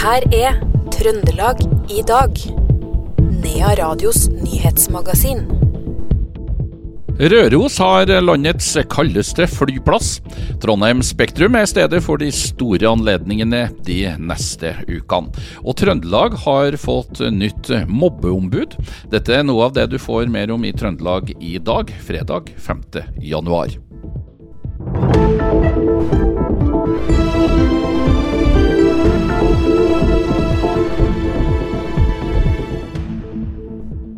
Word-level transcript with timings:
her 0.00 0.24
er 0.32 0.54
Trøndelag 0.94 1.58
i 1.92 2.00
dag. 2.08 2.38
Nea 3.42 3.72
Radios 3.76 4.28
nyhetsmagasin. 4.32 5.42
Røros 7.20 7.76
har 7.82 8.08
landets 8.24 8.70
kaldeste 8.88 9.44
flyplass. 9.50 10.22
Trondheim 10.62 11.02
Spektrum 11.04 11.58
er 11.60 11.68
stedet 11.68 12.00
for 12.06 12.22
de 12.22 12.30
store 12.32 12.88
anledningene 12.88 13.66
de 13.84 13.98
neste 14.16 14.72
ukene. 14.88 15.28
Og 15.60 15.76
Trøndelag 15.82 16.38
har 16.46 16.80
fått 16.80 17.20
nytt 17.36 17.68
mobbeombud. 17.92 18.78
Dette 19.12 19.36
er 19.36 19.44
noe 19.44 19.68
av 19.68 19.76
det 19.76 19.90
du 19.92 19.98
får 20.00 20.32
mer 20.32 20.56
om 20.56 20.64
i 20.64 20.72
Trøndelag 20.72 21.34
i 21.36 21.58
dag, 21.60 21.92
fredag 22.08 22.54
5. 22.56 22.86
januar. 23.20 23.76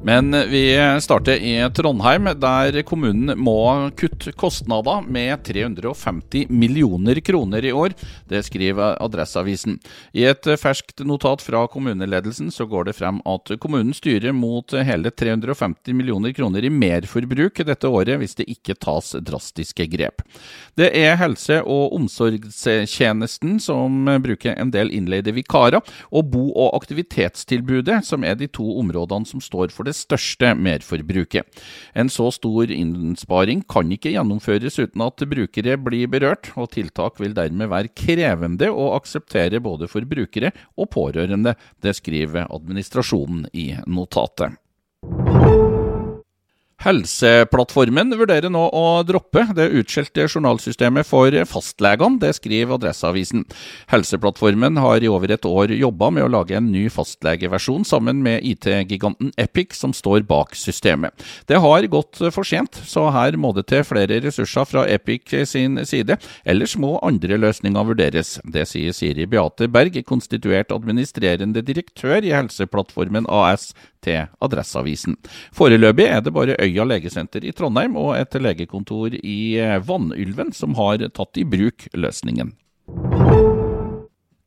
Men 0.05 0.51
vi 0.51 0.99
starter 1.01 1.33
i 1.33 1.71
Trondheim, 1.75 2.25
der 2.25 2.83
kommunen 2.83 3.39
må 3.39 3.91
kutte 3.95 4.33
kostnader 4.35 5.05
med 5.07 5.45
350 5.47 6.49
millioner 6.51 7.21
kroner 7.23 7.65
i 7.65 7.71
år. 7.73 7.95
Det 8.27 8.41
skriver 8.43 8.97
Adresseavisen. 8.99 9.77
I 10.13 10.25
et 10.27 10.49
ferskt 10.59 11.05
notat 11.07 11.45
fra 11.47 11.61
kommuneledelsen 11.71 12.51
så 12.51 12.67
går 12.67 12.89
det 12.89 12.97
frem 12.99 13.21
at 13.31 13.53
kommunen 13.63 13.95
styrer 13.95 14.35
mot 14.35 14.75
hele 14.75 15.13
350 15.15 15.95
millioner 15.95 16.35
kroner 16.35 16.67
i 16.67 16.73
merforbruk 16.75 17.63
dette 17.63 17.87
året 17.87 18.19
hvis 18.19 18.35
det 18.41 18.49
ikke 18.51 18.75
tas 18.83 19.13
drastiske 19.23 19.87
grep. 19.95 20.27
Det 20.75 20.91
er 20.99 21.15
helse- 21.23 21.61
og 21.63 21.95
omsorgstjenesten 22.01 23.61
som 23.63 24.11
bruker 24.27 24.59
en 24.59 24.75
del 24.75 24.91
innleide 24.91 25.31
vikarer, 25.39 25.79
og 26.11 26.27
bo- 26.35 26.51
og 26.59 26.75
aktivitetstilbudet 26.83 28.03
som 28.03 28.27
er 28.27 28.35
de 28.35 28.51
to 28.51 28.67
områdene 28.83 29.31
som 29.31 29.39
står 29.39 29.71
for 29.71 29.87
det 29.87 29.92
det 29.93 29.99
største 30.01 30.55
merforbruket. 30.57 31.63
En 31.95 32.11
så 32.13 32.31
stor 32.35 32.73
innsparing 32.73 33.63
kan 33.69 33.93
ikke 33.93 34.15
gjennomføres 34.15 34.81
uten 34.81 35.05
at 35.05 35.27
brukere 35.29 35.77
blir 35.81 36.11
berørt, 36.13 36.53
og 36.57 36.73
tiltak 36.77 37.21
vil 37.23 37.37
dermed 37.37 37.71
være 37.73 37.93
krevende 37.97 38.73
å 38.73 38.93
akseptere 38.97 39.63
både 39.63 39.91
for 39.93 40.09
brukere 40.09 40.55
og 40.77 40.91
pårørende. 40.97 41.57
Det 41.83 41.97
skriver 41.99 42.49
administrasjonen 42.49 43.47
i 43.53 43.73
notatet. 43.87 44.59
Helseplattformen 46.83 48.11
vurderer 48.19 48.51
nå 48.51 48.63
å 48.75 48.87
droppe 49.07 49.45
det 49.55 49.69
utskjelte 49.79 50.25
journalsystemet 50.27 51.07
for 51.07 51.31
fastlegene, 51.47 52.19
det 52.19 52.33
skriver 52.35 52.75
Adresseavisen. 52.75 53.45
Helseplattformen 53.93 54.81
har 54.83 55.05
i 55.05 55.11
over 55.11 55.31
et 55.31 55.47
år 55.47 55.77
jobba 55.77 56.09
med 56.11 56.27
å 56.27 56.33
lage 56.35 56.57
en 56.59 56.73
ny 56.75 56.89
fastlegeversjon 56.91 57.87
sammen 57.87 58.25
med 58.25 58.43
IT-giganten 58.51 59.31
Epic, 59.39 59.77
som 59.79 59.95
står 59.95 60.27
bak 60.27 60.59
systemet. 60.59 61.15
Det 61.47 61.63
har 61.63 61.87
gått 61.93 62.19
for 62.35 62.43
sent, 62.43 62.81
så 62.83 63.07
her 63.15 63.39
må 63.39 63.55
det 63.55 63.69
til 63.71 63.87
flere 63.87 64.19
ressurser 64.27 64.67
fra 64.67 64.83
Epic 64.91 65.37
sin 65.53 65.79
side, 65.87 66.19
ellers 66.43 66.75
må 66.75 66.97
andre 67.07 67.39
løsninger 67.45 67.93
vurderes. 67.93 68.41
Det 68.43 68.67
sier 68.67 68.91
Siri 68.97 69.31
Beate 69.31 69.71
Berg, 69.71 70.03
konstituert 70.09 70.75
administrerende 70.75 71.63
direktør 71.63 72.27
i 72.27 72.35
Helseplattformen 72.35 73.31
AS 73.31 73.71
til 74.05 74.29
Adresseavisen. 74.43 75.17
Foreløpig 75.55 76.09
er 76.09 76.25
det 76.25 76.35
bare 76.35 76.59
Øya 76.61 76.87
legesenter 76.89 77.45
i 77.45 77.55
Trondheim 77.57 77.97
og 78.01 78.17
et 78.19 78.35
legekontor 78.37 79.17
i 79.19 79.41
Vannylven 79.87 80.53
som 80.57 80.77
har 80.79 81.07
tatt 81.15 81.41
i 81.41 81.47
bruk 81.49 81.89
løsningen. 81.95 82.53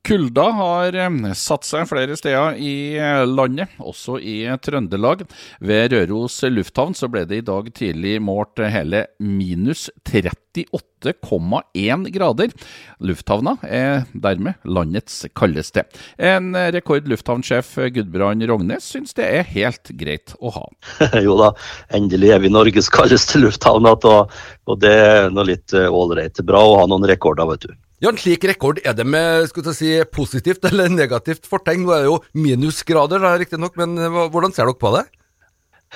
Kulda 0.05 0.43
har 0.53 0.93
eh, 0.93 1.33
satt 1.33 1.65
seg 1.65 1.87
flere 1.89 2.13
steder 2.17 2.59
i 2.61 2.93
eh, 3.01 3.23
landet, 3.25 3.71
også 3.81 4.19
i 4.21 4.45
Trøndelag. 4.61 5.23
Ved 5.65 5.95
Røros 5.95 6.43
lufthavn 6.45 6.93
så 6.93 7.09
ble 7.09 7.23
det 7.25 7.39
i 7.41 7.45
dag 7.45 7.71
tidlig 7.73 8.19
målt 8.21 8.61
hele 8.69 9.07
minus 9.17 9.89
38,1 10.05 12.05
grader. 12.13 12.53
Lufthavna 13.01 13.55
er 13.65 14.05
dermed 14.13 14.61
landets 14.69 15.25
kaldeste. 15.33 15.87
En 16.21 16.53
rekord 16.75 17.09
lufthavnsjef 17.09 17.73
Gudbrand 17.95 18.45
Rognes 18.45 18.85
syns 18.93 19.17
det 19.17 19.25
er 19.39 19.49
helt 19.55 19.89
greit 19.97 20.35
å 20.37 20.53
ha. 20.53 20.67
jo 21.25 21.33
da, 21.41 21.49
endelig 21.97 22.29
er 22.35 22.45
vi 22.45 22.53
Norges 22.53 22.93
kaldeste 22.93 23.41
lufthavn 23.41 23.89
og 23.89 24.77
det 24.85 24.93
er 24.93 25.33
noe 25.33 25.49
litt 25.49 25.73
ålreit. 25.73 26.45
Bra 26.45 26.61
å 26.61 26.77
ha 26.83 26.85
noen 26.93 27.09
rekorder, 27.09 27.49
vet 27.55 27.65
du. 27.65 27.73
Ja, 28.03 28.09
En 28.11 28.17
slik 28.19 28.43
rekord, 28.43 28.81
er 28.83 28.93
det 28.93 29.05
med 29.07 29.47
skal 29.47 29.69
si, 29.73 29.91
positivt 30.11 30.65
eller 30.67 30.91
negativt 30.91 31.47
fortegn? 31.47 31.85
Nå 31.85 31.93
er 31.95 32.03
det 32.03 32.09
jo 32.09 32.17
minusgrader, 32.35 33.23
riktignok, 33.39 33.77
men 33.79 33.95
hvordan 34.33 34.51
ser 34.51 34.67
dere 34.67 34.79
på 34.81 34.91
det? 34.97 35.05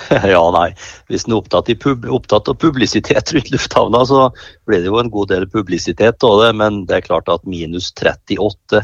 Ja, 0.32 0.40
nei. 0.54 0.70
Hvis 1.10 1.26
en 1.26 1.34
er 1.34 1.40
opptatt, 1.40 1.68
opptatt, 2.08 2.48
av 2.48 2.56
publisitet 2.62 3.34
rundt 3.34 3.50
lufthavna, 3.52 4.00
så 4.08 4.30
blir 4.68 4.80
det 4.80 4.88
jo 4.90 5.00
en 5.00 5.12
god 5.12 5.28
del 5.32 5.46
publisitet 5.50 6.24
av 6.26 6.40
det. 6.42 6.50
Men 6.56 6.84
det 6.88 6.98
er 6.98 7.06
klart 7.10 7.28
at 7.28 7.44
minus 7.44 7.92
38 7.98 8.82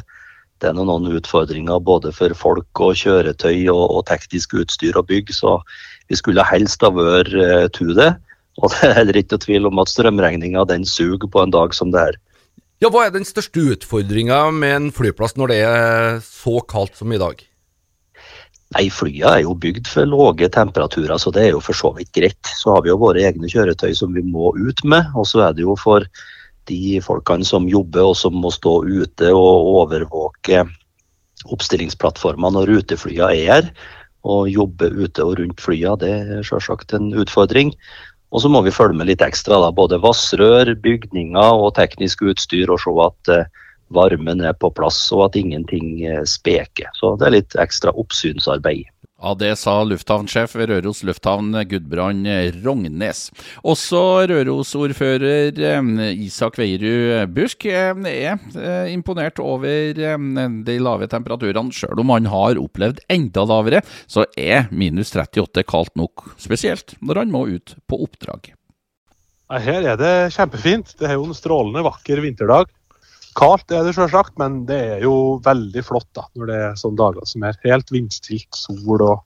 det 0.65 0.71
er 0.71 0.77
noen 0.77 1.11
utfordringer 1.13 1.83
både 1.85 2.15
for 2.17 2.33
folk 2.33 2.81
og 2.81 2.95
kjøretøy 2.97 3.67
og, 3.69 3.83
og 3.93 4.07
teknisk 4.09 4.55
utstyr 4.57 4.97
og 4.97 5.11
bygg. 5.11 5.33
Så 5.37 5.59
vi 6.09 6.17
skulle 6.17 6.47
helst 6.49 6.85
ha 6.85 6.93
vært 6.97 7.35
uh, 7.37 7.67
to 7.77 7.91
det. 7.97 8.15
Og 8.63 8.71
det 8.73 8.89
er 8.89 8.97
heller 9.03 9.21
ikke 9.21 9.37
noe 9.37 9.45
tvil 9.45 9.69
om 9.69 9.83
at 9.83 9.93
strømregninga 9.93 10.65
suger 10.89 11.29
på 11.29 11.43
en 11.43 11.53
dag 11.53 11.77
som 11.77 11.93
det 11.93 12.07
er. 12.13 12.23
Ja, 12.77 12.91
Hva 12.93 13.07
er 13.07 13.13
den 13.15 13.25
største 13.25 13.63
utfordringa 13.73 14.51
med 14.53 14.75
en 14.77 14.89
flyplass 14.93 15.33
når 15.41 15.49
det 15.49 15.57
er 15.65 16.19
så 16.21 16.59
kaldt 16.69 16.99
som 16.99 17.13
i 17.15 17.19
dag? 17.21 17.39
Nei, 18.77 18.83
Flyene 18.93 19.31
er 19.31 19.45
jo 19.47 19.55
bygd 19.57 19.89
for 19.89 20.05
lave 20.11 20.51
temperaturer, 20.53 21.17
så 21.17 21.33
det 21.33 21.47
er 21.47 21.55
jo 21.55 21.63
for 21.65 21.79
så 21.79 21.95
vidt 21.97 22.11
greit. 22.13 22.51
Så 22.53 22.75
har 22.75 22.83
vi 22.85 22.91
jo 22.91 22.99
våre 23.01 23.23
egne 23.25 23.49
kjøretøy 23.49 23.95
som 23.97 24.13
vi 24.13 24.21
må 24.21 24.51
ut 24.59 24.83
med. 24.85 25.09
Og 25.17 25.25
så 25.31 25.47
er 25.47 25.57
det 25.57 25.65
jo 25.65 25.73
for 25.81 26.05
de 26.69 26.99
folkene 27.01 27.49
som 27.49 27.71
jobber 27.71 28.11
og 28.11 28.19
som 28.21 28.37
må 28.43 28.53
stå 28.53 28.75
ute 28.85 29.31
og 29.33 29.71
overvåke 29.81 30.67
oppstillingsplattformene 31.47 32.59
når 32.59 32.75
ruteflyene 32.75 33.31
er 33.39 33.55
her. 33.55 33.71
Å 34.27 34.43
jobbe 34.53 34.93
ute 34.93 35.25
og 35.25 35.39
rundt 35.41 35.65
flyene, 35.65 35.97
det 36.05 36.13
er 36.13 36.45
selvsagt 36.45 36.93
en 36.99 37.09
utfordring. 37.17 37.73
Og 38.35 38.43
så 38.43 38.51
må 38.51 38.63
vi 38.67 38.75
følge 38.75 38.99
med 38.99 39.09
litt 39.11 39.23
ekstra, 39.23 39.61
da, 39.63 39.71
både 39.75 40.01
vassrør, 40.03 40.73
bygninger 40.83 41.63
og 41.63 41.75
teknisk 41.79 42.25
utstyr, 42.27 42.73
og 42.73 42.83
se 42.83 42.95
at 43.05 43.33
eh, 43.33 43.63
varmen 43.95 44.43
er 44.43 44.57
på 44.59 44.73
plass 44.75 44.99
og 45.15 45.29
at 45.29 45.39
ingenting 45.39 46.03
eh, 46.05 46.25
speker. 46.27 46.91
Så 46.99 47.15
det 47.21 47.29
er 47.29 47.37
litt 47.39 47.59
ekstra 47.63 47.95
oppsynsarbeid. 47.95 48.89
Ja, 49.27 49.35
Det 49.35 49.57
sa 49.59 49.81
lufthavnsjef 49.83 50.53
ved 50.55 50.69
Røros 50.71 51.01
lufthavn 51.03 51.49
Gudbrand 51.67 52.29
Rognes. 52.63 53.25
Også 53.67 53.99
Røros-ordfører 54.31 55.59
Isak 56.15 56.61
Veierud 56.61 57.33
Busk 57.35 57.67
er 57.67 57.99
eh, 58.07 58.93
imponert 58.93 59.43
over 59.43 59.99
de 59.99 60.79
lave 60.79 61.11
temperaturene. 61.11 61.75
Selv 61.75 62.05
om 62.05 62.15
han 62.15 62.31
har 62.31 62.61
opplevd 62.63 63.03
enda 63.11 63.43
lavere, 63.51 63.83
så 64.07 64.29
er 64.39 64.71
minus 64.71 65.11
38 65.11 65.67
kaldt 65.67 65.97
nok. 65.99 66.29
Spesielt 66.39 66.95
når 67.03 67.25
han 67.25 67.35
må 67.35 67.49
ut 67.51 67.75
på 67.91 67.99
oppdrag. 68.07 68.53
Her 69.51 69.91
er 69.91 69.99
det 69.99 70.15
kjempefint. 70.39 70.95
Det 71.01 71.11
er 71.11 71.19
jo 71.19 71.27
en 71.27 71.35
strålende 71.35 71.83
vakker 71.83 72.23
vinterdag. 72.23 72.71
Kaldt 73.37 73.73
er 73.75 73.85
det 73.85 73.95
selvsagt, 73.97 74.35
men 74.41 74.63
det 74.69 74.79
er 74.97 75.05
jo 75.05 75.39
veldig 75.45 75.83
flott 75.85 76.09
da, 76.17 76.25
når 76.39 76.51
det 76.51 76.61
er 76.71 76.79
sånne 76.81 77.01
dager 77.03 77.29
som 77.29 77.45
er 77.45 77.59
helt 77.67 77.93
vindstilt, 77.93 78.49
sol 78.57 79.01
og 79.01 79.17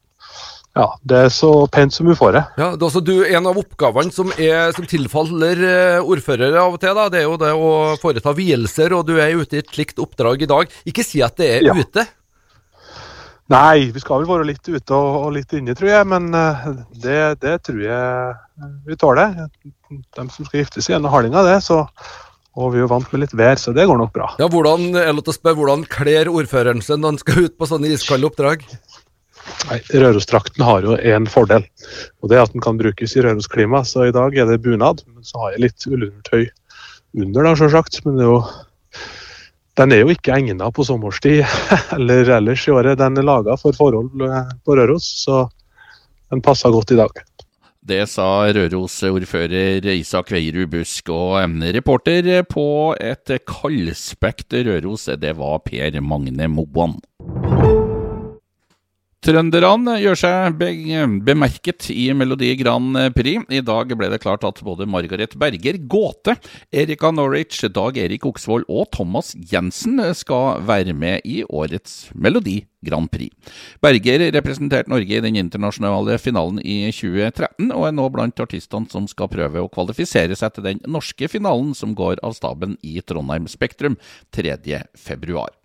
ja, 0.77 0.85
Det 1.03 1.17
er 1.27 1.33
så 1.35 1.49
pent 1.67 1.91
som 1.91 2.07
vi 2.07 2.15
får 2.15 2.37
det. 2.37 2.43
Ja, 2.61 2.69
det 2.79 2.85
er 2.85 2.87
også 2.87 3.01
du, 3.03 3.25
En 3.27 3.49
av 3.51 3.59
oppgavene 3.59 4.15
som, 4.15 4.31
er, 4.39 4.71
som 4.77 4.87
tilfaller 4.87 5.65
eh, 5.67 5.97
ordførere 5.99 6.63
av 6.63 6.77
og 6.77 6.79
til, 6.83 6.95
da, 6.95 7.09
det 7.11 7.19
er 7.19 7.27
jo 7.27 7.41
det 7.41 7.51
å 7.59 7.73
foreta 7.99 8.31
vielser, 8.37 8.95
og 8.95 9.03
du 9.09 9.17
er 9.19 9.35
ute 9.35 9.59
i 9.59 9.65
et 9.65 9.75
slikt 9.75 9.99
oppdrag 10.03 10.47
i 10.47 10.51
dag. 10.51 10.71
Ikke 10.87 11.03
si 11.07 11.25
at 11.27 11.35
det 11.43 11.51
er 11.57 11.67
ja. 11.67 11.75
ute? 11.75 12.07
Nei, 13.51 13.91
vi 13.91 13.99
skal 13.99 14.23
vel 14.23 14.31
være 14.31 14.47
litt 14.53 14.63
ute 14.63 14.95
og, 14.95 15.11
og 15.25 15.33
litt 15.35 15.53
inne, 15.59 15.75
tror 15.75 15.91
jeg. 15.91 16.07
Men 16.07 16.31
uh, 16.31 16.69
det, 17.03 17.19
det, 17.43 17.57
tror 17.67 17.83
jeg 17.83 18.69
vi 18.87 18.99
tåler. 19.01 19.35
De 19.91 20.27
som 20.31 20.47
skal 20.47 20.61
gifte 20.63 20.85
seg, 20.87 21.01
er 21.01 21.11
hardinga, 21.11 21.43
det. 21.49 21.59
Så 21.67 21.83
og 22.59 22.73
vi 22.73 22.81
er 22.81 22.85
jo 22.85 22.91
vant 22.91 23.13
med 23.13 23.23
litt 23.23 23.35
vær, 23.39 23.59
så 23.61 23.73
det 23.75 23.87
går 23.87 23.99
nok 24.01 24.15
bra. 24.15 24.33
Ja, 24.41 24.49
hvordan, 24.51 24.91
jeg 24.97 25.15
lov 25.15 25.27
til 25.27 25.35
å 25.35 25.37
spørre, 25.37 25.59
hvordan 25.61 25.85
kler 25.91 26.31
ordføreren 26.33 26.83
seg 26.83 26.99
når 26.99 27.15
han 27.15 27.21
skal 27.23 27.45
ut 27.47 27.57
på 27.61 27.69
sånne 27.71 27.93
iskalde 27.95 28.27
oppdrag? 28.27 28.65
Nei, 29.69 29.79
Rørosdrakten 30.03 30.65
har 30.65 30.85
jo 30.85 30.97
en 30.97 31.29
fordel, 31.31 31.65
og 32.21 32.31
det 32.31 32.39
er 32.39 32.43
at 32.45 32.55
den 32.55 32.65
kan 32.65 32.79
brukes 32.81 33.15
i 33.17 33.23
Rørosklima. 33.25 33.83
Så 33.87 34.09
i 34.09 34.15
dag 34.15 34.35
er 34.37 34.51
det 34.51 34.61
bunad, 34.65 35.05
men 35.13 35.27
så 35.27 35.45
har 35.45 35.55
jeg 35.55 35.65
litt 35.67 35.87
ullundertøy 35.89 36.49
under, 37.21 37.47
da, 37.47 37.55
sjølsagt. 37.59 38.01
Men 38.07 38.21
er 38.21 38.29
jo, 38.29 38.37
den 39.81 39.95
er 39.95 40.03
jo 40.03 40.13
ikke 40.15 40.35
egnet 40.37 40.77
på 40.77 40.87
sommerstid 40.87 41.43
eller 41.97 42.35
ellers 42.41 42.67
i 42.67 42.75
året. 42.75 43.01
Den 43.01 43.21
er 43.21 43.27
laga 43.27 43.57
for 43.61 43.77
forhold 43.77 44.13
på 44.67 44.79
Røros, 44.79 45.09
så 45.25 45.45
den 46.31 46.43
passer 46.45 46.75
godt 46.75 46.95
i 46.95 47.01
dag. 47.01 47.25
Det 47.81 48.03
sa 48.13 48.45
Røros-ordfører 48.53 49.87
Isak 49.95 50.35
Veierud 50.35 50.69
Busk, 50.69 51.09
og 51.09 51.41
reporter 51.73 52.43
på 52.45 52.93
et 53.01 53.33
kaldspekt 53.49 54.53
Røros, 54.53 55.09
det 55.17 55.33
var 55.39 55.63
Per 55.65 55.97
Magne 56.05 56.51
Moan. 56.53 56.99
Trønderne 59.21 59.99
gjør 60.01 60.17
seg 60.17 60.55
be 60.57 60.71
bemerket 61.27 61.91
i 61.93 62.07
Melodi 62.17 62.55
Grand 62.57 62.97
Prix. 63.13 63.43
I 63.53 63.61
dag 63.61 63.93
ble 63.93 64.09
det 64.09 64.23
klart 64.23 64.47
at 64.49 64.63
både 64.65 64.87
Margaret 64.89 65.37
Berger, 65.37 65.77
Gåte, 65.93 66.39
Erika 66.73 67.11
Norwich, 67.13 67.61
Dag 67.69 68.01
Erik 68.01 68.25
Oksvold 68.25 68.65
og 68.73 68.89
Thomas 68.97 69.35
Jensen 69.53 70.01
skal 70.17 70.65
være 70.65 70.97
med 70.97 71.29
i 71.29 71.43
årets 71.45 72.09
Melodi 72.17 72.63
Grand 72.81 73.13
Prix. 73.13 73.53
Berger 73.85 74.25
representerte 74.39 74.89
Norge 74.89 75.21
i 75.21 75.23
den 75.29 75.37
internasjonale 75.37 76.17
finalen 76.17 76.65
i 76.65 76.87
2013, 76.89 77.69
og 77.77 77.91
er 77.91 77.97
nå 78.01 78.09
blant 78.17 78.41
artistene 78.41 78.89
som 78.89 79.05
skal 79.05 79.29
prøve 79.37 79.61
å 79.61 79.69
kvalifisere 79.69 80.33
seg 80.33 80.57
til 80.57 80.71
den 80.71 80.85
norske 80.89 81.29
finalen 81.29 81.77
som 81.77 81.93
går 81.93 82.25
av 82.25 82.41
staben 82.41 82.81
i 82.81 82.97
Trondheim 83.05 83.53
Spektrum 83.53 84.01
3.2. 84.33 85.60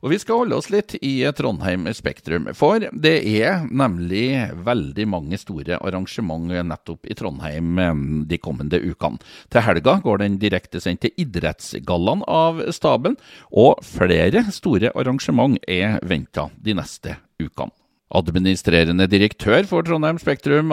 Og 0.00 0.14
vi 0.14 0.18
skal 0.20 0.42
holde 0.42 0.56
oss 0.56 0.70
litt 0.72 0.94
i 1.04 1.12
Trondheim 1.36 1.84
Spektrum, 1.92 2.48
for 2.56 2.80
det 2.92 3.16
er 3.28 3.66
nemlig 3.68 4.48
veldig 4.64 5.06
mange 5.12 5.40
store 5.40 5.76
arrangement 5.76 6.48
nettopp 6.48 7.04
i 7.04 7.16
Trondheim 7.18 7.80
eh, 7.80 8.04
de 8.30 8.38
kommende 8.40 8.80
ukene. 8.80 9.20
Til 9.52 9.66
helga 9.66 9.98
går 10.04 10.22
den 10.22 10.38
direktesendte 10.40 11.12
Idrettsgallaen 11.20 12.24
av 12.28 12.62
staben, 12.72 13.18
og 13.52 13.84
flere 13.84 14.46
store 14.54 14.94
arrangement 14.94 15.60
er 15.68 16.00
venta 16.08 16.48
de 16.56 16.78
neste 16.80 17.18
ukene. 17.42 17.74
Administrerende 18.10 19.06
direktør 19.06 19.62
for 19.70 19.86
Trondheim 19.86 20.18
Spektrum, 20.18 20.72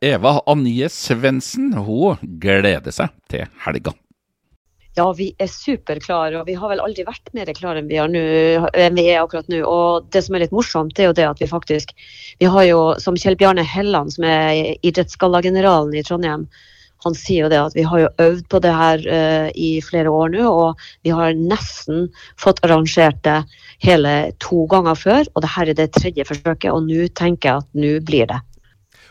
Eva 0.00 0.38
Anje 0.48 0.88
Svendsen, 0.88 1.74
hun 1.76 2.22
gleder 2.40 2.94
seg 2.94 3.12
til 3.28 3.44
helga. 3.66 3.92
Ja, 4.98 5.06
vi 5.16 5.30
er 5.40 5.48
superklare, 5.48 6.36
og 6.36 6.48
vi 6.50 6.54
har 6.58 6.68
vel 6.68 6.82
aldri 6.84 7.06
vært 7.08 7.30
mer 7.32 7.48
klare 7.56 7.80
enn 7.80 7.88
vi, 7.88 7.96
er, 7.96 8.10
nå, 8.12 8.66
enn 8.76 8.98
vi 8.98 9.06
er 9.08 9.22
akkurat 9.22 9.48
nå. 9.48 9.62
Og 9.64 10.10
det 10.12 10.20
som 10.26 10.36
er 10.36 10.44
litt 10.44 10.52
morsomt, 10.52 10.98
er 11.00 11.08
jo 11.08 11.14
det 11.16 11.24
at 11.30 11.40
vi 11.40 11.48
faktisk 11.48 11.94
Vi 12.40 12.50
har 12.50 12.66
jo, 12.68 12.82
som 13.00 13.16
Kjell 13.16 13.38
Bjarne 13.40 13.64
Helland, 13.64 14.12
som 14.12 14.26
er 14.28 14.76
idrettsgallageneralen 14.84 15.96
i 15.96 16.04
Trondheim, 16.04 16.44
han 17.02 17.16
sier 17.18 17.46
jo 17.46 17.50
det 17.50 17.58
at 17.58 17.74
vi 17.74 17.82
har 17.88 18.04
jo 18.04 18.10
øvd 18.22 18.44
på 18.52 18.60
det 18.62 18.72
her 18.76 19.00
uh, 19.08 19.48
i 19.58 19.70
flere 19.82 20.12
år 20.12 20.30
nå, 20.36 20.44
og 20.46 20.84
vi 21.02 21.10
har 21.10 21.34
nesten 21.34 22.06
fått 22.38 22.62
arrangert 22.62 23.18
det 23.26 23.40
hele 23.82 24.14
to 24.44 24.66
ganger 24.70 24.98
før. 24.98 25.26
Og 25.34 25.42
det 25.42 25.50
her 25.56 25.72
er 25.72 25.80
det 25.80 25.90
tredje 25.96 26.28
forsøket, 26.28 26.70
og 26.70 26.86
nå 26.86 27.08
tenker 27.18 27.48
jeg 27.48 27.64
at 27.64 27.82
nå 27.82 27.96
blir 28.06 28.28
det. 28.30 28.38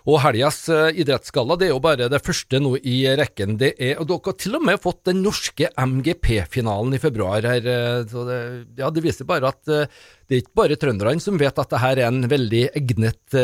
Og 0.09 0.21
helgas 0.23 0.63
uh, 0.71 0.89
idrettsgalla 0.89 1.57
det 1.59 1.67
er 1.67 1.73
jo 1.75 1.81
bare 1.83 2.09
det 2.11 2.21
første 2.25 2.61
nå 2.61 2.73
i 2.81 3.03
rekken. 3.19 3.57
Det 3.61 3.73
er, 3.77 3.99
og 4.01 4.07
Dere 4.09 4.31
har 4.31 4.39
til 4.41 4.57
og 4.57 4.65
med 4.65 4.81
fått 4.81 5.03
den 5.11 5.21
norske 5.25 5.69
MGP-finalen 5.77 6.97
i 6.97 7.01
februar. 7.01 7.45
her, 7.45 7.67
uh, 7.67 8.07
så 8.09 8.25
det, 8.29 8.39
ja, 8.81 8.89
det 8.89 9.05
viser 9.05 9.29
bare 9.29 9.53
at 9.53 9.61
uh, 9.69 9.85
det 10.25 10.37
er 10.37 10.43
ikke 10.45 10.59
bare 10.63 10.79
trønderne 10.79 11.21
som 11.21 11.37
vet 11.37 11.53
at 11.53 11.69
dette 11.69 11.91
er 11.91 12.05
en 12.07 12.23
veldig 12.31 12.65
egnet 12.79 13.39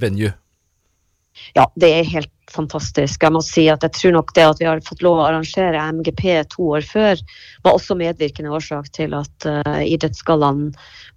venue. 0.00 0.32
Ja, 1.56 1.66
det 1.76 1.90
er 1.92 2.08
helt 2.08 2.32
fantastisk. 2.52 3.22
Jeg 3.22 3.34
må 3.34 3.42
si 3.44 3.66
at 3.72 3.84
jeg 3.84 3.94
tror 3.96 4.14
nok 4.16 4.32
det 4.36 4.46
at 4.46 4.60
vi 4.60 4.68
har 4.68 4.82
fått 4.86 5.04
lov 5.04 5.20
å 5.20 5.26
arrangere 5.28 5.82
MGP 5.98 6.24
to 6.52 6.70
år 6.78 6.86
før, 6.86 7.20
var 7.66 7.76
også 7.76 7.98
medvirkende 7.98 8.52
årsak 8.56 8.90
til 8.96 9.16
at 9.18 9.48
uh, 9.48 9.82
idrettsgallaen 9.84 10.70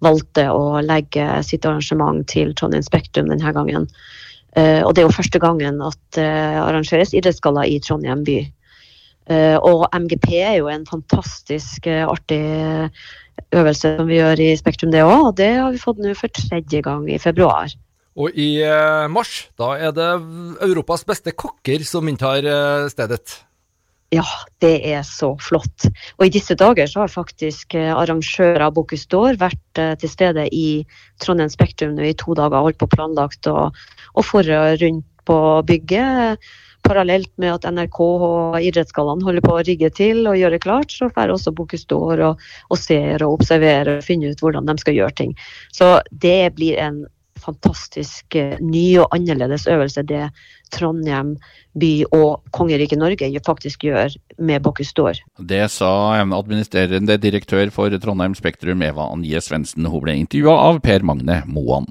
valgte 0.04 0.48
å 0.52 0.80
legge 0.84 1.26
sitt 1.46 1.66
arrangement 1.68 2.26
til 2.30 2.54
Trondheim 2.58 2.84
Spektrum 2.86 3.30
denne 3.32 3.54
gangen. 3.56 3.88
Uh, 4.58 4.82
og 4.82 4.94
det 4.94 5.02
er 5.02 5.06
jo 5.06 5.14
første 5.14 5.38
gangen 5.38 5.78
at 5.86 5.98
det 6.16 6.26
uh, 6.26 6.62
arrangeres 6.64 7.12
idrettsgalla 7.14 7.62
i 7.70 7.78
Trondheim 7.82 8.24
by. 8.26 8.40
Uh, 9.30 9.58
og 9.62 9.84
MGP 9.94 10.26
er 10.40 10.56
jo 10.58 10.70
en 10.72 10.86
fantastisk 10.88 11.86
artig 11.86 12.40
øvelse 13.54 13.92
som 13.96 14.08
vi 14.08 14.18
gjør 14.18 14.42
i 14.42 14.48
Spektrum, 14.58 14.90
det 14.90 15.04
òg. 15.06 15.28
Og 15.28 15.36
det 15.38 15.52
har 15.54 15.70
vi 15.70 15.82
fått 15.82 16.02
nå 16.02 16.16
for 16.18 16.34
tredje 16.34 16.82
gang 16.82 17.06
i 17.10 17.20
februar. 17.22 17.70
Og 18.18 18.34
i 18.34 18.58
mars, 19.08 19.46
da 19.56 19.70
er 19.78 19.94
det 19.94 20.08
Europas 20.66 21.06
beste 21.06 21.32
kokker 21.32 21.86
som 21.86 22.10
inntar 22.10 22.42
stedet. 22.90 23.38
Ja, 24.10 24.26
det 24.58 24.80
er 24.90 25.04
så 25.06 25.36
flott. 25.38 25.86
Og 26.18 26.24
i 26.26 26.32
disse 26.34 26.56
dager 26.58 26.88
så 26.90 27.04
har 27.04 27.12
faktisk 27.12 27.76
arrangører 27.78 28.64
av 28.66 28.74
Bocuse 28.74 29.06
d'Or 29.06 29.38
vært 29.38 29.80
til 30.02 30.10
stede 30.10 30.48
i 30.50 30.82
Trondheim 31.22 31.52
Spektrum 31.52 31.94
nå 31.94 32.08
i 32.08 32.16
to 32.18 32.34
dager, 32.34 32.64
holdt 32.66 32.80
på 32.82 32.90
planlagt 32.90 33.46
og 33.46 33.70
og 34.14 34.26
forrige 34.26 34.76
rundt 34.82 35.06
på 35.28 35.38
bygget. 35.66 36.50
Parallelt 36.82 37.30
med 37.36 37.52
at 37.52 37.66
NRK 37.68 37.98
og 38.00 38.56
idrettsgallaen 38.64 39.22
holder 39.22 39.44
på 39.44 39.52
å 39.58 39.64
rigge 39.66 39.90
til 39.92 40.24
og 40.30 40.38
gjøre 40.40 40.62
klart, 40.62 40.92
så 40.94 41.10
får 41.12 41.34
også 41.34 41.52
Bocuse 41.54 41.88
d'Or 41.90 42.22
og, 42.30 42.44
og 42.70 42.80
ser 42.80 43.22
og 43.26 43.38
observerer 43.38 43.98
og 43.98 44.06
finner 44.06 44.32
ut 44.32 44.42
hvordan 44.42 44.68
de 44.70 44.78
skal 44.80 44.96
gjøre 44.96 45.18
ting. 45.18 45.34
Så 45.76 45.98
det 46.10 46.54
blir 46.56 46.80
en 46.80 47.04
fantastisk 47.42 48.36
uh, 48.38 48.56
ny 48.62 49.00
og 49.02 49.10
annerledes 49.16 49.66
øvelse 49.70 50.04
det 50.06 50.28
Trondheim 50.74 51.34
by 51.80 51.92
og 52.14 52.44
kongeriket 52.54 52.98
Norge 53.00 53.30
faktisk 53.46 53.86
gjør 53.88 54.14
med 54.38 54.62
Bocuse 54.62 54.94
d'Or. 54.94 55.18
Det 55.38 55.64
sa 55.70 55.92
administrerende 56.22 57.18
direktør 57.18 57.70
for 57.74 57.90
Trondheim 57.98 58.34
Spektrum, 58.38 58.82
Eva 58.82 59.10
Anje 59.10 59.42
Svendsen. 59.42 59.86
Hun 59.86 60.06
ble 60.06 60.18
intervjua 60.22 60.56
av 60.70 60.82
Per 60.84 61.02
Magne 61.02 61.42
Moan. 61.46 61.90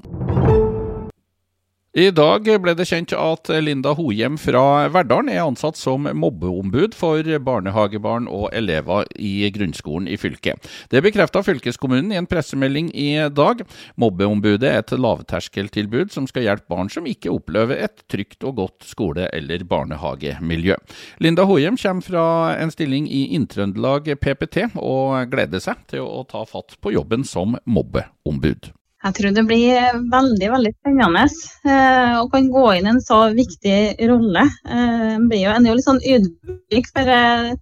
I 1.90 2.04
dag 2.14 2.46
ble 2.62 2.70
det 2.78 2.84
kjent 2.86 3.10
at 3.18 3.48
Linda 3.64 3.90
Hohjem 3.98 4.36
fra 4.38 4.86
Verdalen 4.94 5.32
er 5.32 5.40
ansatt 5.42 5.74
som 5.74 6.04
mobbeombud 6.06 6.94
for 6.94 7.26
barnehagebarn 7.42 8.28
og 8.30 8.52
elever 8.54 9.08
i 9.18 9.50
grunnskolen 9.50 10.06
i 10.06 10.14
fylket. 10.14 10.70
Det 10.94 11.02
bekrefta 11.02 11.42
fylkeskommunen 11.42 12.14
i 12.14 12.20
en 12.20 12.30
pressemelding 12.30 12.92
i 12.94 13.08
dag. 13.34 13.66
Mobbeombudet 13.98 14.70
er 14.70 14.78
et 14.84 14.94
lavterskeltilbud 14.94 16.14
som 16.14 16.30
skal 16.30 16.46
hjelpe 16.46 16.70
barn 16.70 16.94
som 16.94 17.10
ikke 17.10 17.34
opplever 17.34 17.82
et 17.82 18.06
trygt 18.06 18.46
og 18.46 18.60
godt 18.62 18.86
skole- 18.86 19.26
eller 19.34 19.66
barnehagemiljø. 19.66 20.78
Linda 21.18 21.50
Hohjem 21.50 21.74
kommer 21.74 22.06
fra 22.06 22.26
en 22.54 22.70
stilling 22.70 23.10
i 23.10 23.32
Inntrøndelag 23.34 24.14
PPT, 24.22 24.68
og 24.78 25.26
gleder 25.34 25.58
seg 25.58 25.82
til 25.90 26.06
å 26.06 26.22
ta 26.22 26.46
fatt 26.46 26.78
på 26.78 26.94
jobben 26.94 27.26
som 27.26 27.58
mobbeombud. 27.66 28.76
Jeg 29.00 29.16
tror 29.16 29.32
det 29.32 29.46
blir 29.48 30.00
veldig 30.12 30.48
veldig 30.52 30.70
spennende 30.74 31.22
eh, 31.24 32.16
å 32.20 32.26
kan 32.32 32.50
gå 32.52 32.64
inn 32.76 32.88
i 32.88 32.90
en 32.92 33.00
så 33.00 33.20
viktig 33.32 33.78
rolle. 34.10 34.42
Eh, 34.68 35.14
blir 35.30 35.46
jo, 35.46 35.54
en 35.54 35.68
litt 35.68 35.86
sånn 35.86 36.02
ydmyk 36.04 36.90
for 36.90 37.08
eh, 37.14 37.54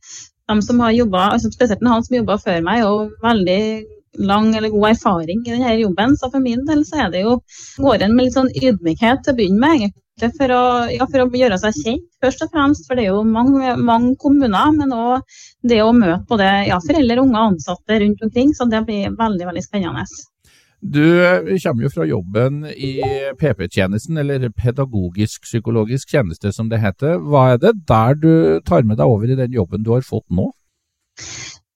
dem 0.50 0.62
som 0.66 0.82
har 0.82 0.96
jobba, 0.96 1.28
altså 1.36 1.52
spesielt 1.54 1.84
han 1.86 2.02
som 2.02 2.16
jobba 2.18 2.40
før 2.42 2.58
meg, 2.66 2.82
og 2.88 3.14
veldig 3.22 3.60
lang 4.18 4.50
eller 4.56 4.72
god 4.74 4.88
erfaring 4.90 5.44
i 5.46 5.52
denne 5.52 5.76
jobben. 5.78 6.16
Så 6.18 6.30
for 6.32 6.42
min 6.42 6.64
del 6.66 6.82
så 6.88 7.04
er 7.04 7.12
det 7.14 7.22
jo 7.22 7.36
går 7.84 8.02
en 8.02 8.16
med 8.16 8.26
litt 8.26 8.38
sånn 8.38 8.50
ydmykhet 8.50 9.22
til 9.22 9.34
å 9.34 9.38
begynne 9.38 9.62
med, 9.62 9.76
egentlig. 9.78 10.32
For 10.34 10.50
å, 10.50 10.62
ja, 10.90 11.06
for 11.06 11.22
å 11.22 11.28
gjøre 11.38 11.60
seg 11.62 11.76
kjent, 11.84 12.08
først 12.24 12.42
og 12.42 12.50
fremst. 12.56 12.88
For 12.88 12.98
det 12.98 13.04
er 13.04 13.12
jo 13.12 13.22
mange, 13.22 13.76
mange 13.78 14.16
kommuner, 14.18 14.72
men 14.74 14.96
òg 14.96 15.38
det 15.70 15.78
å 15.84 15.94
møte 15.94 16.26
både 16.32 16.48
ja, 16.72 16.80
foreldre, 16.82 17.22
unge 17.22 17.38
og 17.38 17.52
ansatte 17.52 18.00
rundt 18.02 18.26
omkring. 18.26 18.50
Så 18.58 18.66
det 18.72 18.82
blir 18.88 19.14
veldig, 19.14 19.46
veldig 19.52 19.64
spennende. 19.68 20.08
Du 20.80 21.02
kommer 21.62 21.82
jo 21.82 21.90
fra 21.90 22.06
jobben 22.06 22.62
i 22.70 22.92
PP-tjenesten, 23.40 24.18
eller 24.20 24.48
pedagogisk-psykologisk 24.50 26.14
tjeneste 26.14 26.52
som 26.54 26.70
det 26.70 26.78
heter. 26.82 27.18
Hva 27.18 27.54
er 27.54 27.62
det 27.62 27.74
der 27.88 28.14
du 28.14 28.32
tar 28.66 28.86
med 28.86 29.00
deg 29.00 29.10
over 29.10 29.26
i 29.30 29.38
den 29.38 29.52
jobben 29.52 29.82
du 29.82 29.90
har 29.96 30.06
fått 30.06 30.26
nå? 30.30 30.52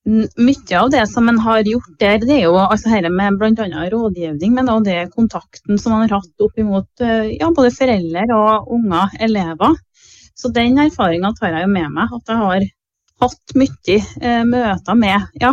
Mye 0.02 0.78
av 0.78 0.90
det 0.90 1.02
som 1.10 1.28
en 1.30 1.38
har 1.42 1.62
gjort 1.66 1.98
der, 1.98 2.18
det 2.22 2.36
er 2.36 2.44
jo 2.48 2.56
altså 2.58 2.90
her 2.90 3.06
med 3.10 3.38
bl.a. 3.38 3.82
rådgivning, 3.90 4.54
men 4.54 4.70
også 4.70 4.86
det 4.86 5.00
kontakten 5.14 5.78
som 5.78 5.94
man 5.94 6.06
har 6.06 6.20
hatt 6.20 6.46
opp 6.46 6.58
imot 6.58 7.02
ja, 7.02 7.50
både 7.50 7.74
foreldre 7.74 8.26
og 8.38 8.70
unger, 8.78 9.18
elever. 9.22 9.76
Så 10.38 10.50
den 10.54 10.78
erfaringa 10.82 11.34
tar 11.38 11.54
jeg 11.54 11.66
jo 11.66 11.74
med 11.74 11.90
meg. 11.94 12.14
At 12.18 12.32
jeg 12.32 12.40
har 12.42 12.68
hatt 13.22 13.54
mye 13.58 13.98
eh, 13.98 14.42
møter 14.48 14.98
med 14.98 15.42
ja, 15.42 15.52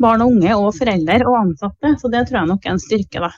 barn 0.00 0.24
og 0.24 0.34
unge 0.34 0.56
og 0.58 0.72
foreldre 0.76 1.20
og 1.28 1.38
ansatte. 1.40 1.94
Så 2.00 2.10
det 2.12 2.26
tror 2.28 2.40
jeg 2.40 2.50
nok 2.50 2.66
er 2.66 2.74
en 2.74 2.82
styrke, 2.82 3.22
da. 3.28 3.30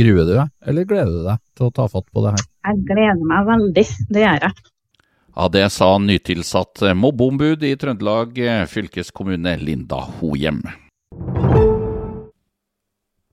Gruer 0.00 0.26
du 0.26 0.34
deg, 0.36 0.50
eller 0.70 0.86
gleder 0.86 1.14
du 1.14 1.22
deg 1.26 1.40
til 1.58 1.66
å 1.66 1.72
ta 1.74 1.88
fatt 1.90 2.06
på 2.14 2.22
det 2.24 2.34
her? 2.36 2.44
Jeg 2.70 2.84
gleder 2.90 3.24
meg 3.26 3.48
veldig, 3.48 3.86
det 4.10 4.22
gjør 4.26 4.44
jeg. 4.46 4.68
Ja, 5.30 5.48
Det 5.48 5.64
sa 5.72 5.88
nytilsatt 5.98 6.82
mobbeombud 6.98 7.62
i 7.66 7.74
Trøndelag 7.78 8.38
fylkeskommune 8.70 9.56
Linda 9.62 10.02
Hohjem. 10.20 10.62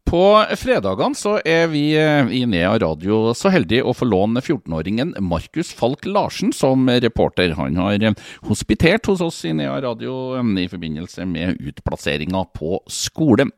På 0.08 0.40
fredagene 0.56 1.18
så 1.20 1.34
er 1.44 1.66
vi 1.68 1.82
eh, 2.00 2.30
i 2.32 2.46
Nea 2.48 2.78
Radio 2.80 3.34
så 3.36 3.50
heldige 3.52 3.84
å 3.84 3.92
få 3.92 4.06
låne 4.08 4.40
14-åringen 4.40 5.10
Markus 5.20 5.74
Falk 5.76 6.06
Larsen 6.08 6.54
som 6.56 6.86
reporter. 6.88 7.52
Han 7.58 7.76
har 7.76 8.00
eh, 8.00 8.14
hospitert 8.48 9.10
hos 9.12 9.20
oss 9.26 9.42
i 9.44 9.52
Nea 9.58 9.74
Radio 9.84 10.38
eh, 10.40 10.52
i 10.64 10.70
forbindelse 10.72 11.26
med 11.28 11.60
utplasseringa 11.60 12.46
på 12.56 12.80
skole. 12.88 13.50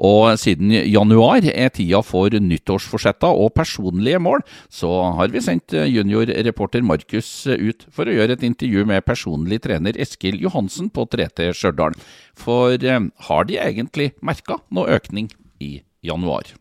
Og 0.00 0.32
siden 0.40 0.72
januar 0.88 1.44
er 1.50 1.74
tida 1.76 2.00
for 2.00 2.32
nyttårsforsetter 2.32 3.42
og 3.42 3.52
personlige 3.58 4.22
mål, 4.24 4.46
så 4.72 4.94
har 5.18 5.28
vi 5.34 5.42
sendt 5.44 5.76
juniorreporter 5.76 6.86
Markus 6.88 7.28
ut 7.52 7.84
for 7.92 8.08
å 8.08 8.14
gjøre 8.16 8.38
et 8.38 8.46
intervju 8.48 8.86
med 8.88 9.04
personlig 9.04 9.60
trener 9.66 10.00
Eskil 10.00 10.40
Johansen 10.40 10.88
på 10.88 11.04
3T 11.12 11.50
Stjørdal. 11.52 12.00
For 12.32 12.80
har 13.28 13.50
de 13.50 13.60
egentlig 13.60 14.14
merka 14.24 14.62
noe 14.72 14.96
økning 14.96 15.28
i 15.60 15.82
januar. 16.02 16.54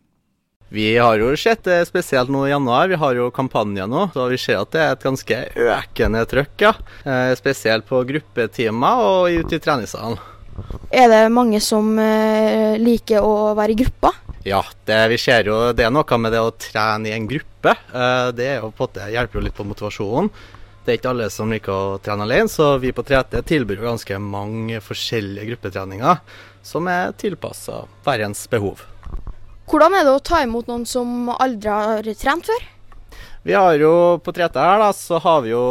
Vi 0.70 0.98
har 0.98 1.16
jo 1.16 1.30
sett 1.40 1.64
det 1.64 1.86
spesielt 1.88 2.30
nå 2.30 2.42
i 2.48 2.52
januar. 2.52 2.90
Vi 2.92 3.00
har 3.00 3.16
jo 3.16 3.30
kampanje 3.32 3.86
nå, 3.88 4.10
så 4.14 4.26
vi 4.28 4.40
ser 4.42 4.60
at 4.60 4.74
det 4.76 4.82
er 4.84 4.96
et 4.96 5.06
ganske 5.06 5.38
økende 5.56 6.24
trøkk. 6.28 6.56
ja. 6.60 6.74
Eh, 7.06 7.36
spesielt 7.40 7.88
på 7.88 8.04
gruppetimer 8.04 9.04
og 9.04 9.32
ute 9.32 9.56
i 9.56 9.64
treningssalen. 9.64 10.20
Er 10.92 11.08
det 11.08 11.22
mange 11.32 11.62
som 11.64 11.94
eh, 12.02 12.76
liker 12.82 13.24
å 13.24 13.54
være 13.56 13.78
i 13.78 13.80
gruppa? 13.84 14.12
Ja, 14.48 14.62
det, 14.88 15.00
vi 15.12 15.20
ser 15.22 15.48
jo 15.48 15.72
det 15.76 15.86
er 15.86 15.94
noe 15.94 16.20
med 16.20 16.36
det 16.36 16.44
å 16.44 16.52
trene 16.52 17.12
i 17.12 17.16
en 17.16 17.30
gruppe. 17.32 17.72
Eh, 17.72 18.28
det 18.36 18.52
er 18.52 18.60
jo 18.60 18.74
på 18.76 18.90
en 18.92 19.16
hjelper 19.16 19.40
jo 19.40 19.46
litt 19.48 19.56
på 19.56 19.68
motivasjonen. 19.68 20.32
Det 20.84 20.94
er 20.94 21.00
ikke 21.00 21.12
alle 21.12 21.30
som 21.32 21.52
liker 21.52 21.72
å 21.72 21.98
trene 22.04 22.24
alene, 22.24 22.52
så 22.52 22.78
vi 22.80 22.94
på 22.96 23.04
3T 23.04 23.42
tilbyr 23.48 23.84
ganske 23.84 24.20
mange 24.24 24.80
forskjellige 24.84 25.50
gruppetreninger 25.50 26.22
som 26.64 26.88
er 26.92 27.12
tilpassa 27.20 27.86
hverens 28.06 28.46
behov. 28.52 28.86
Hvordan 29.68 29.98
er 29.98 30.06
det 30.08 30.16
å 30.16 30.24
ta 30.24 30.42
imot 30.46 30.70
noen 30.70 30.86
som 30.88 31.28
aldri 31.34 31.68
har 31.68 32.08
trent 32.16 32.48
før? 32.48 32.68
Vi 33.48 33.56
har 33.56 33.76
jo 33.80 33.92
på 34.24 34.32
3T 34.36 34.60
her, 34.60 34.80
da, 34.80 34.94
så 34.96 35.20
har 35.24 35.42
vi 35.44 35.52
jo 35.52 35.64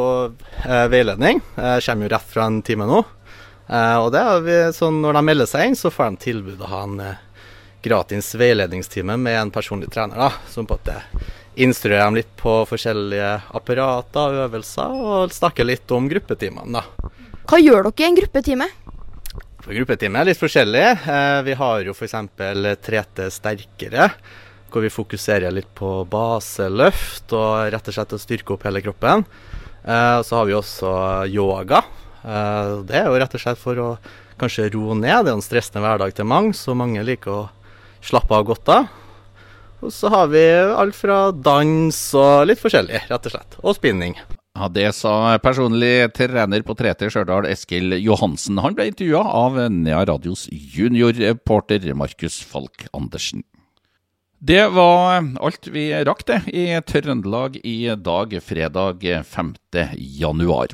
eh, 0.65 0.87
veiledning. 0.93 1.41
Jeg 1.57 1.85
kommer 1.87 2.07
jo 2.07 2.13
rett 2.13 2.29
fra 2.29 2.47
en 2.49 2.61
time 2.65 2.89
nå. 2.89 3.03
Eh, 3.69 3.97
og 4.01 4.11
det 4.13 4.21
er 4.21 4.45
vi, 4.45 4.59
så 4.77 4.91
når 4.93 5.17
de 5.17 5.23
melder 5.29 5.49
seg 5.49 5.71
inn, 5.71 5.79
så 5.81 5.93
får 5.93 6.13
de 6.13 6.25
tilbud 6.27 6.61
å 6.61 6.71
ha 6.71 6.83
en 6.85 7.01
eh, 7.05 7.19
gratis 7.85 8.35
veiledningstime 8.37 9.17
med 9.21 9.41
en 9.41 9.53
personlig 9.55 9.89
trener, 9.93 10.21
da, 10.27 10.31
som 10.53 10.69
på 10.69 10.77
at 10.77 10.93
instruerer 11.57 12.05
dem 12.05 12.19
litt 12.19 12.33
på 12.37 12.59
forskjellige 12.69 13.33
apparater 13.57 14.35
og 14.35 14.43
øvelser, 14.51 14.97
og 14.97 15.33
snakker 15.33 15.69
litt 15.69 15.93
om 15.97 16.09
gruppetimene. 16.13 16.83
da. 16.83 17.13
Hva 17.47 17.61
gjør 17.63 17.89
dere 17.89 18.05
i 18.05 18.11
en 18.11 18.21
gruppetime? 18.21 18.69
For 19.67 19.75
gruppetime 19.75 20.21
er 20.21 20.29
litt 20.29 20.39
forskjellig. 20.39 20.83
Eh, 21.11 21.41
vi 21.43 21.55
har 21.59 21.81
jo 21.83 21.91
f.eks. 21.91 22.13
3T 22.87 23.25
sterkere, 23.35 24.05
hvor 24.71 24.85
vi 24.85 24.93
fokuserer 24.95 25.51
litt 25.51 25.73
på 25.75 26.05
baseløft 26.07 27.35
og 27.35 27.73
rett 27.75 27.91
og 27.91 27.97
slett 27.97 28.15
å 28.15 28.21
styrke 28.23 28.55
opp 28.55 28.69
hele 28.69 28.85
kroppen. 28.85 29.27
Eh, 29.83 30.21
så 30.23 30.39
har 30.39 30.47
vi 30.47 30.55
også 30.55 30.93
yoga. 31.35 31.83
Eh, 32.23 32.71
det 32.87 33.01
er 33.01 33.11
jo 33.11 33.19
rett 33.19 33.35
og 33.35 33.43
slett 33.43 33.59
for 33.59 33.83
å 33.83 33.91
kanskje 34.39 34.71
roe 34.77 34.95
ned. 34.95 35.27
Det 35.27 35.35
er 35.35 35.41
en 35.41 35.45
stressende 35.49 35.83
hverdag 35.83 36.15
til 36.15 36.31
mange, 36.31 36.55
så 36.55 36.79
mange 36.79 37.03
liker 37.03 37.35
å 37.35 37.45
slappe 38.07 38.39
av 38.39 38.47
godt 38.47 38.71
av. 38.71 38.89
Og 39.83 39.91
så 39.91 40.15
har 40.15 40.31
vi 40.31 40.47
alt 40.79 40.95
fra 40.95 41.25
dans 41.35 42.03
og 42.15 42.47
litt 42.47 42.63
forskjellig, 42.63 43.09
rett 43.11 43.31
og 43.33 43.35
slett. 43.35 43.63
Og 43.67 43.75
spinning. 43.83 44.15
Ja, 44.57 44.69
Det 44.73 44.89
sa 44.97 45.37
personlig 45.45 46.15
trener 46.17 46.63
på 46.65 46.73
3T 46.73 47.11
Stjørdal, 47.13 47.45
Eskil 47.51 47.93
Johansen. 48.01 48.57
Han 48.65 48.73
ble 48.73 48.87
intervjua 48.89 49.21
av 49.21 49.59
Nea 49.69 50.01
Radios 50.09 50.47
juniorreporter 50.49 51.85
Markus 51.93 52.39
Falk 52.41 52.87
Andersen. 52.97 53.45
Det 54.41 54.63
var 54.73 55.21
alt 55.45 55.69
vi 55.69 55.91
rakk 56.09 56.25
det 56.29 56.41
i 56.57 56.65
Trøndelag 56.89 57.61
i 57.69 57.77
dag, 58.01 58.33
fredag 58.41 59.05
5. 59.29 59.55
januar. 60.25 60.73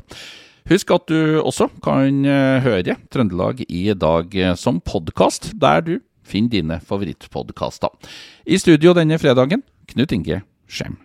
Husk 0.71 0.95
at 0.95 1.11
du 1.11 1.41
også 1.43 1.67
kan 1.83 2.23
høre 2.63 2.95
Trøndelag 3.11 3.65
i 3.67 3.89
dag 3.91 4.31
som 4.59 4.79
podkast, 4.79 5.51
der 5.59 5.83
du 5.83 5.97
finner 6.23 6.55
dine 6.55 6.79
favorittpodkaster. 6.79 7.91
I 8.47 8.63
studio 8.63 8.95
denne 8.95 9.19
fredagen, 9.19 9.67
Knut 9.91 10.15
Inge 10.15 10.45
Skjem. 10.71 10.95